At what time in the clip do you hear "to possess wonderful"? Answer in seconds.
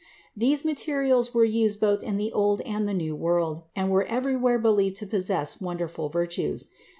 4.95-6.09